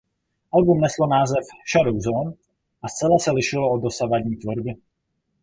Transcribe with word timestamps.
Album 0.53 0.81
neslo 0.81 1.07
název 1.07 1.43
"Shadow 1.71 1.99
Zone" 1.99 2.31
a 2.83 2.87
zcela 2.87 3.19
se 3.19 3.31
lišilo 3.31 3.71
od 3.71 3.77
dosavadní 3.77 4.35
tvorby. 4.35 4.73